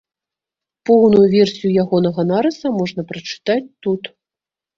Поўную 0.89 1.25
версію 1.35 1.69
ягонага 1.83 2.21
нарыса 2.31 2.67
можна 2.79 3.01
прачытаць 3.13 3.61
тут. 3.87 4.01